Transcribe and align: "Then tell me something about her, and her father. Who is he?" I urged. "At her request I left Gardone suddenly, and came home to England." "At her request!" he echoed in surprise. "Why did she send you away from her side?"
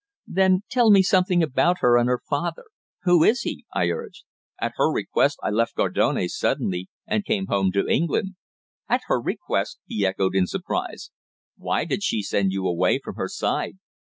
"Then 0.25 0.63
tell 0.67 0.89
me 0.89 1.03
something 1.03 1.43
about 1.43 1.81
her, 1.81 1.95
and 1.95 2.09
her 2.09 2.19
father. 2.27 2.63
Who 3.03 3.23
is 3.23 3.41
he?" 3.41 3.65
I 3.71 3.89
urged. 3.91 4.23
"At 4.59 4.73
her 4.77 4.91
request 4.91 5.37
I 5.43 5.51
left 5.51 5.75
Gardone 5.75 6.27
suddenly, 6.27 6.89
and 7.05 7.23
came 7.23 7.45
home 7.45 7.71
to 7.73 7.87
England." 7.87 8.33
"At 8.89 9.01
her 9.05 9.21
request!" 9.21 9.77
he 9.85 10.03
echoed 10.03 10.35
in 10.35 10.47
surprise. 10.47 11.11
"Why 11.55 11.85
did 11.85 12.01
she 12.01 12.23
send 12.23 12.51
you 12.51 12.65
away 12.67 12.97
from 12.97 13.13
her 13.17 13.27
side?" 13.29 13.77